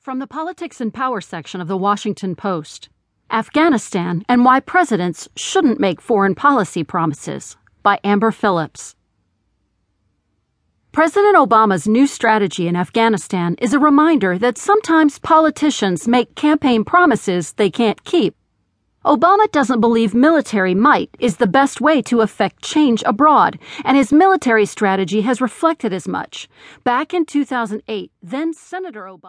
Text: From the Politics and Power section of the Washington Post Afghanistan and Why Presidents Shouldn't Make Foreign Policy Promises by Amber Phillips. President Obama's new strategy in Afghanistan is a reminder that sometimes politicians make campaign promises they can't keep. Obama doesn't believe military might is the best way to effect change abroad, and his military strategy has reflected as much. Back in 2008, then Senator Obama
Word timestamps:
From 0.00 0.18
the 0.18 0.26
Politics 0.26 0.80
and 0.80 0.94
Power 0.94 1.20
section 1.20 1.60
of 1.60 1.68
the 1.68 1.76
Washington 1.76 2.34
Post 2.34 2.88
Afghanistan 3.30 4.24
and 4.30 4.46
Why 4.46 4.58
Presidents 4.58 5.28
Shouldn't 5.36 5.78
Make 5.78 6.00
Foreign 6.00 6.34
Policy 6.34 6.82
Promises 6.82 7.58
by 7.82 8.00
Amber 8.02 8.30
Phillips. 8.30 8.96
President 10.90 11.36
Obama's 11.36 11.86
new 11.86 12.06
strategy 12.06 12.66
in 12.66 12.76
Afghanistan 12.76 13.56
is 13.60 13.74
a 13.74 13.78
reminder 13.78 14.38
that 14.38 14.56
sometimes 14.56 15.18
politicians 15.18 16.08
make 16.08 16.34
campaign 16.34 16.82
promises 16.82 17.52
they 17.52 17.70
can't 17.70 18.02
keep. 18.04 18.34
Obama 19.04 19.50
doesn't 19.50 19.80
believe 19.80 20.14
military 20.14 20.74
might 20.74 21.10
is 21.18 21.36
the 21.36 21.46
best 21.46 21.80
way 21.80 22.00
to 22.00 22.22
effect 22.22 22.62
change 22.62 23.02
abroad, 23.04 23.58
and 23.84 23.98
his 23.98 24.14
military 24.14 24.64
strategy 24.64 25.20
has 25.20 25.42
reflected 25.42 25.92
as 25.92 26.08
much. 26.08 26.48
Back 26.84 27.12
in 27.12 27.26
2008, 27.26 28.12
then 28.22 28.54
Senator 28.54 29.04
Obama 29.04 29.28